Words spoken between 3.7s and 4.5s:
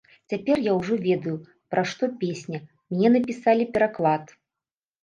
пераклад.